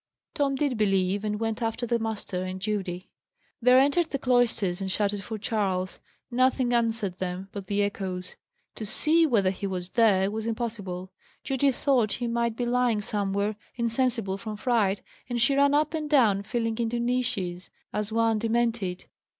Tom 0.33 0.55
did 0.55 0.79
believe, 0.79 1.23
and 1.23 1.39
went 1.39 1.61
after 1.61 1.85
the 1.85 1.99
master 1.99 2.41
and 2.41 2.59
Judy. 2.59 3.07
They 3.61 3.79
entered 3.79 4.09
the 4.09 4.17
cloisters, 4.17 4.81
and 4.81 4.91
shouted 4.91 5.23
for 5.23 5.37
Charles. 5.37 5.99
Nothing 6.31 6.73
answered 6.73 7.19
them 7.19 7.49
but 7.51 7.67
the 7.67 7.83
echoes. 7.83 8.35
To 8.77 8.83
see 8.83 9.27
whether 9.27 9.51
he 9.51 9.67
was 9.67 9.89
there, 9.89 10.31
was 10.31 10.47
impossible. 10.47 11.11
Judy 11.43 11.71
thought 11.71 12.13
he 12.13 12.25
might 12.25 12.55
be 12.55 12.65
lying 12.65 12.99
somewhere, 13.01 13.55
insensible 13.75 14.39
from 14.39 14.57
fright, 14.57 15.03
and 15.29 15.39
she 15.39 15.53
ran 15.55 15.75
up 15.75 15.93
and 15.93 16.09
down 16.09 16.41
feeling 16.41 16.79
into 16.79 16.99
niches, 16.99 17.69
as 17.93 18.11
one 18.11 18.39
demented. 18.39 19.05